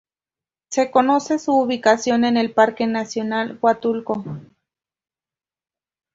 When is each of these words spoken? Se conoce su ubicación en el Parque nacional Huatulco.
Se 0.71 0.89
conoce 0.89 1.37
su 1.37 1.51
ubicación 1.53 2.25
en 2.25 2.35
el 2.35 2.53
Parque 2.55 2.87
nacional 2.87 3.59
Huatulco. 3.61 4.23